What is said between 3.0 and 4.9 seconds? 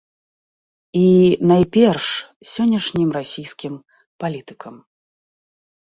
расійскім палітыкам.